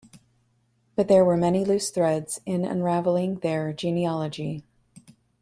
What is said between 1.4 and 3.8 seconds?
loose threads in unravelling their